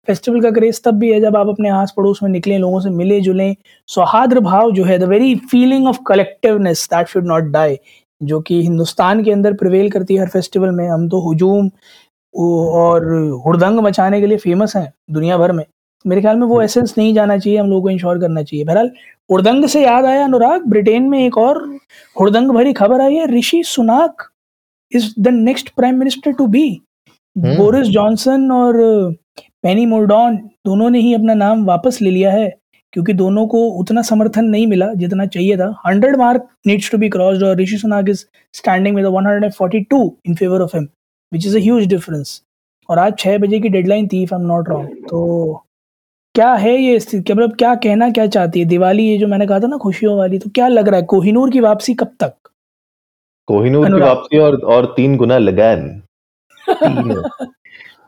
फेस्टिवल 0.07 0.41
का 0.41 0.51
क्रेज 0.51 0.81
तब 0.83 0.95
भी 0.99 1.11
है 1.11 1.19
जब 1.21 1.35
आप 1.37 1.47
अपने 1.49 1.69
आस 1.69 1.93
पड़ोस 1.97 2.19
में 2.23 2.29
निकलें 2.29 2.57
लोगों 2.59 2.79
से 2.79 2.89
मिले 2.89 3.19
जुलें। 3.21 3.55
सौहार्द 3.89 4.37
भाव 4.39 4.71
जो 4.71 4.83
है 4.83 4.97
the 4.99 5.03
very 5.03 5.35
feeling 5.51 5.87
of 5.87 5.97
collectiveness 6.07 6.87
that 6.93 7.07
should 7.07 7.25
not 7.27 7.51
die 7.51 7.77
जो 8.21 8.39
कि 8.41 8.61
हिंदुस्तान 8.63 9.23
के 9.23 9.31
अंदर 9.31 9.53
प्रिवेल 9.53 9.89
करती 9.91 10.15
है 10.15 10.21
हर 10.21 10.29
फेस्टिवल 10.29 10.71
में। 10.71 10.87
हम 10.89 11.07
तो 11.09 11.19
हजूम 11.31 11.69
और 12.33 13.05
हुड़दंग 13.45 13.79
मचाने 13.79 14.19
के 14.21 14.27
लिए 14.27 14.37
फ़ेमस 14.37 14.75
हैं 14.75 14.91
दुनिया 15.11 15.37
भर 15.37 15.51
में। 15.51 15.63
मेरे 16.05 16.21
ख्याल 16.21 16.37
में 16.37 16.47
वो 16.47 16.61
एसेंस 16.61 16.93
नहीं 16.97 17.13
जाना 17.13 17.37
चाहिए 17.37 17.59
हम 17.59 17.69
लोगों 17.69 17.81
को 17.81 17.89
इंश्योर 17.89 18.19
करना 18.19 18.43
चाहिए। 18.43 18.65
बहरहाल 18.65 18.91
हुड़दंग 19.29 19.65
से 19.67 19.83
याद 19.83 20.05
आया 20.05 20.23
अनुराग 20.25 20.65
ब्रिटेन 20.69 21.09
में 21.09 21.19
एक 21.25 21.37
और 21.37 21.63
हुड़दंग 22.15 22.51
भरी 22.51 22.73
खबर 22.73 23.01
आई 23.01 23.15
है 23.15 23.25
Rishi 23.37 23.61
Sunak 23.65 24.28
is 24.91 25.13
the 25.19 25.27
next 25.27 25.69
prime 25.69 25.97
minister 25.99 26.31
to 26.31 26.47
be 26.47 26.69
Boris 27.37 27.87
Johnson 27.87 28.51
और 28.51 28.75
पेनी 29.63 29.85
मोल्डॉन 29.85 30.37
दोनों 30.65 30.89
ने 30.89 30.99
ही 30.99 31.13
अपना 31.13 31.33
नाम 31.33 31.65
वापस 31.65 32.01
ले 32.01 32.11
लिया 32.11 32.31
है 32.31 32.49
क्योंकि 32.93 33.13
दोनों 33.13 33.45
को 33.47 33.63
उतना 33.69 34.01
समर्थन 34.01 34.45
नहीं 34.45 34.67
मिला 34.67 34.93
जितना 34.93 35.25
चाहिए 35.25 35.57
था। 35.57 35.73
Hundred 35.87 36.15
mark 36.17 36.47
needs 36.67 36.91
to 36.91 36.97
be 36.97 37.09
crossed 37.09 37.43
और 37.43 37.57
Rishi 37.57 37.77
Sunak 37.77 38.09
is 38.09 38.25
standing 38.53 38.95
with 38.95 39.05
142 39.05 40.09
in 40.27 40.35
favour 40.35 40.61
of 40.61 40.75
him 40.77 40.87
which 41.33 41.45
is 41.47 41.57
a 41.57 41.87
difference 41.89 42.41
और 42.89 42.99
आज 42.99 43.17
छः 43.19 43.37
बजे 43.37 43.59
की 43.59 43.69
डेडलाइन 43.69 44.07
थी 44.07 44.23
if 44.23 44.33
I 44.35 44.41
am 44.41 44.47
not 44.47 44.69
wrong 44.69 45.05
तो 45.09 45.63
क्या 46.35 46.53
है 46.53 46.75
ये 46.77 46.99
स्थिति? 46.99 47.33
मतलब 47.33 47.55
क्या 47.55 47.73
कहना 47.75 48.09
क्या 48.09 48.25
चाहती 48.27 48.59
है? 48.59 48.65
दिवाली 48.65 49.07
ये 49.07 49.17
जो 49.17 49.27
मैंने 49.27 49.47
कहा 49.47 49.59
था 49.59 49.67
ना 49.67 49.77
खुशियों 49.77 50.17
वाली 50.17 50.39
तो 50.39 50.49
क्या 50.49 50.67
लग 50.67 50.87
रहा 50.87 50.99
है? 50.99 51.05
कोहिनूर 51.05 51.49
की 51.49 51.59
वापसी 51.59 51.93
कब 51.93 52.11
तक? 52.19 52.33
कोहिनूर 53.49 53.87
की 53.87 54.01
वापसी 54.01 54.37
और 54.37 54.55
और 54.55 54.93
तीन 54.97 55.17
गुना 55.17 55.37
लगान। 55.37 55.87
तीन, 56.69 57.21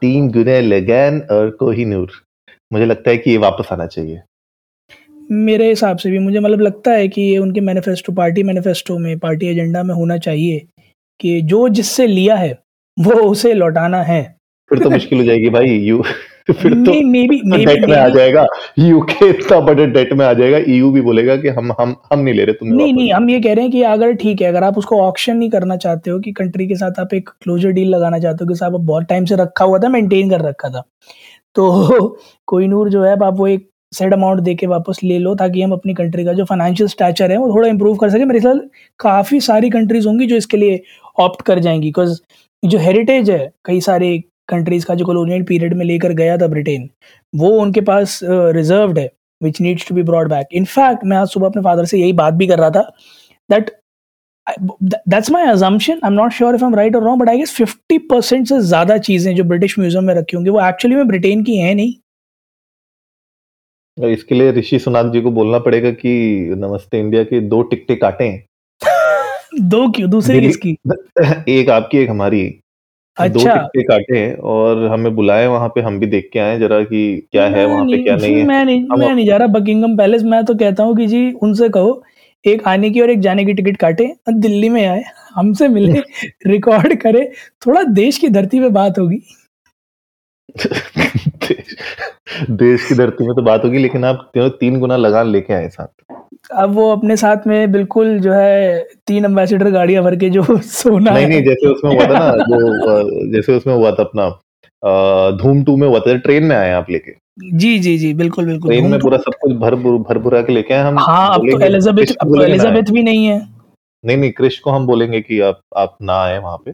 तीन 0.02 0.32
गुना 0.32 0.60
लगान 0.60 1.22
और 1.32 1.50
कोहिनूर। 1.50 2.12
मुझे 2.74 2.86
लगता 2.86 3.10
है 3.10 3.18
कि 3.18 3.32
ये 3.32 3.38
वापस 3.38 3.72
आना 3.72 3.88
चाहिए। 3.88 4.22
मेरे 5.32 5.70
हिसाब 5.70 5.98
से 5.98 6.12
भी 6.12 6.20
मुझे 6.20 6.40
मतलब 6.40 6.62
लगता 6.62 6.92
है 6.92 7.08
कि 7.08 7.22
ये 7.22 7.38
उनके 7.38 7.62
मैनिफेस्टो 7.62 8.14
पार्टी 8.14 8.44
मैनिफेस्टो 8.44 8.98
में 8.98 9.20
पार्टी 9.20 9.48
एजेंडा 9.48 9.84
में 9.84 9.96
होना 9.96 10.18
चाहिए 10.18 10.62
कि 11.20 11.42
जो 11.42 11.70
जिससे 11.70 12.08
लिया 12.08 12.36
है 12.36 12.60
वो 13.00 13.14
उसे 13.14 13.54
लौटाना 13.54 14.04
है। 14.04 14.36
फिर 14.70 14.80
तो 14.80 14.90
मुश्किल 14.98 15.20
हो 15.20 15.24
जाएगी 15.26 15.50
भाई 15.50 15.68
यू 15.68 16.04
फिर 16.54 16.74
तो 16.76 16.92
डेट 17.58 17.86
में 17.90 17.96
आ 17.98 18.08
जाएगा। 18.10 18.46
यूके 18.80 19.30
इतना 19.30 19.60
बड़े 19.60 19.86
डेट 19.88 20.14
में 20.14 20.26
आ 20.26 20.34
जाएगा 20.34 20.58
ईयू 20.70 20.92
भी 20.92 21.02
बोलेगा 21.02 21.36
कि 21.36 21.48
हम 21.50 21.72
हम 21.80 21.96
हम 22.14 22.20
नहीं 22.20 22.34
ले 22.34 22.44
रहे 22.44 22.54
तुम 22.54 22.74
नहीं 22.74 22.94
नहीं 22.94 23.12
हम 23.14 23.30
ये 23.30 23.40
कह 23.40 23.54
रहे 23.54 23.64
हैं 23.64 23.72
कि 23.72 23.82
अगर 23.84 24.14
ठीक 24.14 24.42
है 24.42 24.48
अगर 24.48 24.64
आप 24.64 24.78
उसको 24.78 25.02
ऑप्शन 25.02 25.38
नहीं 25.38 25.50
करना 25.50 25.76
चाहते 25.78 26.12
हो 26.12 26.20
कि 26.20 26.32
कंट्री 26.32 26.68
के 26.68 26.76
साथ 26.76 27.00
आप 27.00 27.14
एक 27.14 27.30
क्लोजर 27.42 27.72
डील 27.72 27.90
लगाना 27.90 28.20
चाहते 28.20 28.44
हो 28.44 28.50
कि 28.50 28.56
साहब 28.56 28.78
बहुत 28.78 29.04
टाइम 29.04 29.26
से 29.26 29.36
रखा 29.36 29.66
हुआ 29.66 29.80
था 29.80 29.90
मेंटेन 29.90 30.30
कर 30.30 30.42
रखा 30.42 30.70
था। 30.70 30.84
तो 31.56 32.18
कोई 32.48 32.68
नूर 32.68 32.90
जो 32.90 33.04
है 33.04 33.12
आप 33.14 33.34
वो 33.38 33.48
एक 33.48 33.68
सेट 33.94 34.14
अमाउंट 34.14 34.40
दे 34.40 34.56
के 34.56 34.68
वापस 34.68 35.00
ले 35.04 35.18
लो 35.20 35.36
ताकि 35.36 35.62
हम 35.62 35.72
अपनी 35.72 35.94
कंट्री 35.94 36.26
का 36.26 36.34
जो 36.34 36.46
फाइनेंशियल 36.46 36.90
स्टैचर 36.90 37.32
है 37.32 37.38
वो 37.38 37.54
थोड़ा 37.56 37.68
इंप्रूव 37.68 37.96
कर 37.96 38.10
सके। 38.10 38.26
मेरे 38.26 38.40
ख्याल 38.40 38.62
काफ़ी 39.00 39.40
सारी 39.42 39.70
कंट्रीज़ 39.70 40.08
होंगी 40.08 40.26
जो 40.26 40.36
इसके 40.36 40.58
लिए 40.58 40.82
ऑप्ट 41.20 41.42
कर 41.42 41.60
जाएँगी 41.60 41.88
बिकॉज़ 41.88 42.20
जो 42.64 42.78
हेरिटेज 42.78 43.30
है 43.30 43.52
कई 43.66 43.82
सारे 43.82 44.24
कंट्रीज़ 44.52 44.86
का 44.86 44.96
जो 44.96 45.06
कॉलोनियल 45.06 45.44
पीरियड 45.44 45.74
में 45.74 45.86
लेकर 45.86 46.14
गया 46.14 46.38
था 46.38 46.48
ब्रिटेन 46.48 46.90
वो 47.34 47.50
उनके 47.62 47.82
पास 47.82 48.20
रिजर्व्ड 48.24 49.00
है 49.00 49.10
which 49.44 49.62
needs 49.62 49.88
to 49.88 49.96
be 49.96 50.04
brought 50.04 50.30
back 50.30 50.48
in fact 50.54 51.06
मैं 51.06 51.18
आज 51.18 51.28
सुबह 51.28 51.48
अपने 51.48 51.62
फादर 51.62 51.86
से 51.86 52.00
यही 52.00 52.14
बात 52.14 52.34
भी 52.34 52.48
कर 52.48 52.60
रहा 52.60 52.70
था 52.70 52.92
that 53.50 53.72
that's 54.84 55.32
my 55.32 55.44
assumption 55.44 55.94
I 55.94 56.08
am 56.08 56.14
not 56.14 56.32
sure 56.32 56.56
if 56.56 56.64
am 56.64 56.76
right 56.76 56.96
और 56.96 57.04
wrong 57.04 57.22
but 57.22 57.30
I 57.30 57.38
guess 57.38 57.56
fifty 57.56 57.98
percent 57.98 58.48
से 58.48 58.60
ज़्यादा 58.60 58.98
चीज़ें 58.98 59.36
जो 59.36 59.44
ब्रिटिश 59.44 59.80
म्यूज़ियम 59.80 60.04
में 60.04 60.14
रखी 60.16 60.38
होंगी 60.38 60.50
वो 60.50 60.68
एक्चुअली 60.68 60.96
में 60.96 61.08
ब्रिटेन 61.08 61.44
की 61.44 61.58
हैं 61.58 61.76
नहीं। 61.76 61.94
इसके 63.98 64.36
लिए 64.36 64.52
ऋषि 64.52 64.80
सुनाक 64.80 65.06
जी 65.06 65.22
को 65.22 65.32
बोलना 65.32 65.60
पड़ेगा 65.60 65.92
कि 65.92 66.12
नमस्ते 66.58 67.00
इंडिया 67.00 67.24
के 67.24 67.40
दो 67.40 67.62
टिकटे 67.62 67.96
काटे 67.96 68.30
दो 69.62 69.92
क्यों? 69.92 70.10
दूसरी 70.10 70.42
किसकी? 70.42 70.78
एक 71.52 71.70
आपकी 71.70 71.98
एक 71.98 72.10
हमारी। 72.10 72.61
अच्छा। 73.22 73.56
दो 73.56 73.60
टिकटे 73.60 73.84
काटे 73.84 74.34
और 74.34 74.86
हमें 74.86 75.16
बुलाए 75.16 75.48
वहाँ 75.48 75.70
पे 75.70 75.82
हम 75.82 76.00
भी 76.00 76.06
देख 76.06 76.30
के 76.34 76.40
आए 76.40 76.60
जरा 76.60 76.84
कि 76.84 77.02
क्या 77.32 77.46
है 77.48 77.66
वहाँ 77.66 77.86
पे 77.86 78.04
क्या 78.04 78.16
नहीं 78.16 78.36
है। 78.36 78.44
मैं 78.46 78.66
नहीं 78.66 78.86
मैं 78.98 79.16
नहीं 79.16 79.26
जा 79.26 79.38
रहा 79.38 79.48
बकिंगम 79.48 79.98
पैलेस। 79.98 80.24
मैं 80.24 80.46
तो 80.46 80.56
कहता 80.56 80.84
हूँ 80.84 80.98
कि 80.98 81.08
जी 81.08 81.32
उनसे 81.32 81.70
कहो 81.70 82.04
एक 82.46 82.68
आने 82.68 82.90
की 82.90 83.02
और 83.02 83.10
एक 83.10 83.20
जाने 83.20 83.46
की 83.46 83.54
टिकट 83.54 83.78
काटे 83.78 84.08
और 84.28 84.34
दिल्ली 84.34 84.70
में 84.70 84.86
आए 84.86 85.04
हमसे 85.36 85.68
मिले 85.68 86.02
रिकॉर्ड 86.48 86.96
करे। 87.02 87.32
थोड़ा 87.68 87.84
देश 87.84 88.18
की 88.18 88.30
धरती 88.30 88.60
पे 88.60 88.70
बात 88.70 89.00
होगी। 89.00 89.22
देश 92.50 92.88
की 92.88 92.96
धरती 92.96 93.28
में 93.28 93.36
तो 93.36 93.42
बात 93.42 93.66
होगी 93.66 93.78
लेकिन 93.78 94.06
आप 94.06 94.32
तीन 94.38 94.80
गुना 94.80 94.98
लगान 94.98 95.28
लेके 95.28 95.54
आए 95.54 95.70
साथ। 95.70 95.88
अब 96.56 96.70
वो 96.70 96.92
अपने 96.92 97.16
साथ 97.18 97.48
में 97.48 97.72
बिल्कुल 97.72 98.20
जो 98.20 98.34
है 98.34 98.84
तीन 99.08 99.24
अम्बेसिडर 99.24 99.70
गाड़ियाँ 99.72 100.04
भर 100.04 100.16
के 100.16 100.30
जो 100.30 100.44
सोना 100.58 101.12
नहीं 101.12 101.28
नहीं 101.28 101.44
जैसे 101.44 101.68
उसमें 101.68 101.92
हुआ 101.96 102.06
था 102.06 102.20
ना 102.20 102.32
वो 102.32 103.32
जैसे 103.34 103.58
उसमें 103.58 103.74
हुआ 103.74 103.92
था 103.92 104.04
अपना 104.04 104.30
धूम 105.44 105.64
टू 105.64 105.76
में 105.78 105.88
हुआ 105.88 106.00
था 106.00 106.16
ट्रेन 106.18 106.44
में 106.44 106.56
आए 106.56 106.72
आप 106.72 106.90
लेके। 106.92 107.12
जी 107.58 107.80
जी 107.80 107.98
जी 107.98 108.14
बिल्कुल 108.14 108.46
बिल्कुल 108.46 108.72
ट्रेन 108.72 108.88
में 108.88 109.00
पूरा 109.00 109.18
सब 109.18 109.34
कुछ 109.42 109.52
भर 109.52 109.76
भर 109.76 110.18
भुरा 110.18 110.42
के 110.42 110.54
लेके 110.54 110.74
आए 110.74 110.84
हम 110.84 111.00
हाँ 111.00 111.34
अब 111.34 111.50
तो 111.52 111.60
एलिजाबेथ 111.60 112.16
अब 112.22 112.36
तो 112.36 112.44
एलिजाबेथ 112.44 112.92
भी 112.92 113.04
नहीं 113.04 113.26
है। 113.26 113.38
नहीं 114.04 114.18
नहीं 114.18 114.32
क्रिश 114.32 114.60
को 114.60 114.72
हम 114.72 114.88
बोलेंगे 114.88 115.22
कि 115.22 115.40
आप 115.40 115.62
आप 115.78 115.98
ना 116.02 116.22
आए 116.24 116.38
वहाँ 116.40 116.58
पे। 116.58 116.72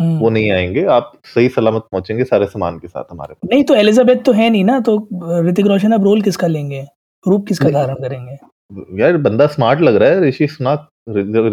वो 0.00 0.06
हम्म। 0.06 0.28
नहीं 0.28 0.50
आएँगे। 0.50 0.84
आप 0.88 1.12
सही 1.26 1.48
सलामत 1.48 1.86
पहुँचेंगे 1.92 2.24
सारे 2.24 2.46
सामान 2.46 2.78
के 2.78 2.88
साथ 2.88 3.04
हमारे 3.10 3.34
पास। 3.34 3.50
नहीं 3.50 3.64
तो 3.64 3.74
एलिजाबेथ 3.76 4.22
तो 4.26 4.32
है 4.32 4.48
नहीं 4.50 4.64
ना 4.64 4.78
तो 4.80 4.96
ऋतिक 5.48 5.66
रोशन 5.66 5.92
अब 5.92 6.04
रोल 6.04 6.22
किसका 6.22 6.46
लेंगे? 6.46 6.84
रूप 7.24 7.46
किसका 7.48 7.70
धारण 7.70 7.94
करेंगे? 7.96 8.36
यार 9.00 9.16
बंदा 9.18 9.46
स्मार्ट 9.48 9.80
लग 9.80 9.96
रहा 9.96 10.08
है 10.10 10.20
ऋषि 10.22 10.46
सुनाक 10.48 10.88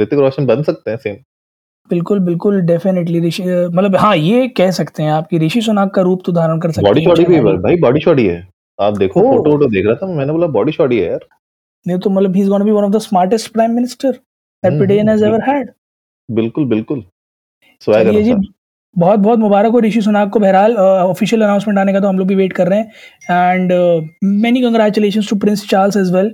ऋतिक 0.01 0.20
रोशन 0.20 0.46
बन 0.46 0.63
सकते 0.63 0.92
हैं 0.92 0.98
सेम 0.98 1.16
बिल्कुल 1.89 2.20
बिल्कुल 2.20 2.60
डेफिनेटली 2.62 3.20
ऋषि 3.22 3.44
मतलब 3.44 3.96
हाँ 3.96 4.16
ये 4.18 4.48
कह 4.58 4.72
सकते 4.72 5.04
हैं 5.04 5.12
आपकी 5.12 5.38
ऋषि 5.39 5.62
सुनाक 5.62 5.94
का 5.94 6.01
रूप 6.01 6.22
तो 6.25 6.32
धारण 6.34 6.60
कर 6.60 6.72
सकते 6.72 6.88
बॉडी 6.88 7.04
शॉडी 7.04 7.25
भी 7.25 7.39
भाई 7.39 7.75
बॉडी 7.82 8.00
शॉडी 8.01 8.25
है। 8.27 8.48
आप 8.80 8.98
देखो 8.98 9.22
फ़ोटो 9.22 9.51
वोटो 9.51 9.66
देख 9.68 9.86
रहा 9.86 9.96
था 9.96 10.08
मैंने 10.08 10.34
बोला 10.34 10.48
बॉडी 10.56 10.72
शॉडी 10.72 11.00
है 11.00 11.10
यार। 11.10 11.25
नहीं 11.86 11.98
तो 12.00 12.10
मतलब 12.10 12.36
he 12.36 12.42
is 12.42 12.50
gonna 12.50 12.66
be 12.66 12.72
one 12.72 12.84
of 12.84 12.92
the 12.92 13.00
smartest 13.01 13.51
prime 13.54 13.72
minister 13.72 14.12
that 14.12 14.74
Britain 14.74 15.10
has 15.10 15.24
ever 15.25 15.50
had 15.50 15.72
बिल्कुल 16.30 16.66
बिल्कुल। 16.66 17.04
चलिए 17.82 18.24
जी 18.24 18.34
बहुत 18.96 19.20
बहुत 19.20 19.40
मुबारक 19.40 19.72
हो 19.72 19.80
ऋषि 19.80 20.02
सुनाक 20.02 20.30
को 20.30 20.40
बहरहाल 20.40 20.76
ऑफिशियल 20.78 21.42
अनाउंसमेंट 21.42 21.80
आने 21.80 21.94
का 21.94 22.00
तो 22.00 22.08
हम 22.08 22.18
लोग 22.20 22.28
भी 22.28 22.36
वेट 22.36 22.54
कर 22.54 22.68
रहे 22.68 22.80
हैं। 22.80 23.52
And 23.52 23.72
many 24.24 24.62
congratulation 24.62 25.22
to 25.30 25.36
prince 25.36 25.68
Charles 25.70 25.98
as 25.98 26.12
well 26.14 26.34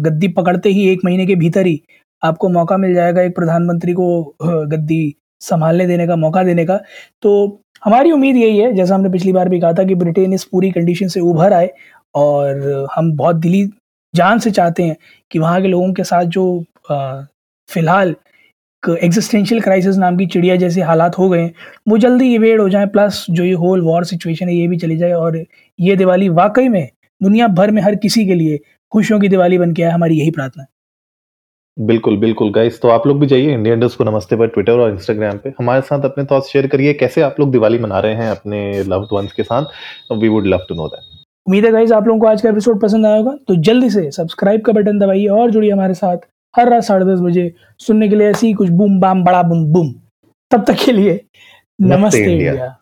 गद्दी 0.00 0.28
पकड़ते 0.28 0.68
ही 0.68 0.88
एक 0.88 1.00
महीने 1.04 1.26
के 1.26 1.34
भीतर 1.34 1.66
ही 1.66 1.80
आपको 2.22 2.48
मौका 2.48 2.76
मिल 2.76 2.94
जाएगा 2.94 3.22
एक 3.22 3.34
प्रधानमंत्री 3.36 3.92
को 3.92 4.34
गद्दी 4.42 5.14
संभालने 5.40 5.86
देने 5.86 6.06
का 6.06 6.16
मौका 6.16 6.42
देने 6.44 6.64
का। 6.66 6.76
तो 7.22 7.60
हमारी 7.84 8.12
उम्मीद 8.12 8.36
यही 8.36 8.58
है 8.58 8.72
जैसा 8.72 8.94
हमने 8.94 9.08
पिछली 9.10 9.32
बार 9.32 9.48
भी 9.48 9.60
कहा 9.60 9.72
था 9.72 9.84
कि 9.84 9.94
ब्रिटेन 9.94 10.32
इस 10.32 10.44
पूरी 10.44 10.70
कंडीशन 10.70 11.08
से 11.08 11.20
उभर 11.20 11.52
आए 11.52 11.70
और 12.14 12.86
हम 12.94 13.12
बहुत 13.16 13.36
दिली 13.36 13.64
जान 14.14 14.38
से 14.38 14.50
चाहते 14.50 14.82
हैं 14.82 14.96
कि 15.30 15.38
वहाँ 15.38 15.60
के 15.62 15.68
लोगों 15.68 15.92
के 15.92 16.04
साथ 16.04 16.24
जो 16.36 16.44
फ़िलहाल 16.90 18.14
एग्जिस्टेंशियल 18.88 19.60
क्राइसिस 19.60 19.96
नाम 19.96 20.16
की 20.16 20.26
चिड़िया 20.26 20.56
जैसे 20.56 20.80
हालात 20.80 21.18
हो 21.18 21.28
गए 21.28 21.50
वो 21.88 21.98
जल्दी 21.98 22.34
इवेड 22.34 22.60
हो 22.60 22.68
जाए 22.68 22.86
प्लस 22.86 23.24
जो 23.30 23.44
ये 23.44 23.52
होल 23.54 23.80
वॉर 23.80 24.04
सिचुएशन 24.04 24.48
है 24.48 24.54
ये 24.54 24.66
भी 24.68 24.76
चली 24.76 24.96
जाए 24.96 25.12
और 25.12 25.44
ये 25.78 25.96
दिवाली 25.96 26.28
वाकई 26.30 26.68
में 26.68 26.88
दुनिया 27.20 27.48
भर 27.48 27.70
में 27.70 27.82
हर 27.82 27.94
किसी 27.94 28.26
के 28.26 28.34
लिए 28.34 28.58
खुशियों 28.92 29.20
की 29.20 29.28
दिवाली 29.28 29.58
बन 29.58 29.72
के 29.72 29.82
आए 29.82 29.90
हमारी 29.90 30.18
यही 30.18 30.30
प्रार्थना 30.30 30.62
है। 30.62 30.68
बिल्कुल 31.76 32.16
बिल्कुल। 32.16 32.50
गाइस 32.52 32.80
तो 32.80 32.88
आप 32.88 33.06
लोग 33.06 33.20
भी 33.20 33.26
जाइए 33.26 33.52
इंडियन 33.52 33.80
डस्ट 33.80 33.98
को 33.98 34.04
नमस्ते 34.04 34.36
पर 34.36 34.46
ट्विटर 34.46 34.78
और 34.78 34.90
इंस्टाग्राम 34.90 35.38
पे। 35.38 35.52
हमारे 35.58 35.82
साथ 35.82 36.04
अपने 36.04 36.24
थॉट्स 36.24 36.48
शेयर 36.48 36.66
करिए 36.66 36.92
कैसे 36.94 37.22
आप 37.22 37.40
लोग 37.40 37.52
दिवाली 37.52 37.78
मना 37.78 37.98
रहे 38.00 38.14
हैं 38.14 38.30
अपने 38.30 38.82
लव्ड 38.84 39.08
वंस 39.12 39.32
के 39.32 39.42
साथ? 39.42 39.64
We 40.12 40.28
would 40.28 40.46
love 40.46 40.66
to 40.68 40.74
know 40.74 40.88
that 40.88 41.20
उम्मीद 41.46 41.64
है 41.64 41.70
गाइस 41.72 41.92
आप 41.92 42.06
लोगों 42.06 42.20
को 42.20 42.26
आज 42.26 42.42
का 42.42 42.48
एपिसोड 42.48 42.80
पसंद 42.80 43.06
आया 43.06 43.16
होगा 43.16 43.36
तो 43.48 43.54
जल्दी 43.62 43.90
से 43.90 44.10
सब्सक्राइब 44.10 44.60
का 44.60 44.72
बटन 44.72 44.98
दबाइए 44.98 45.26
और 45.28 45.50
जुड़िए 45.50 45.70
हमारे 45.70 45.94
साथ। 45.94 46.16
हर 46.56 46.68
रात 46.68 46.82
साढ़े 46.82 47.06
दस 47.06 47.20
बजे 47.20 47.54
सुनने 47.78 48.08
के 48.08 48.16
लिए 48.16 48.30
ऐसी 48.30 48.52
कुछ 48.52 48.68
बूम 48.68 49.00
बाम 49.00 49.24
बड़ा 49.24 49.42
बूम 49.42 49.66
बूम। 49.66 49.92
तब 50.50 50.64
तक 50.64 50.76
के 50.84 50.92
लिए 50.92 51.12
नमस्ते, 51.80 51.96
नमस्ते 51.96 52.32
इंडिया। 52.32 52.81